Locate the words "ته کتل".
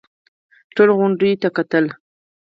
1.41-1.85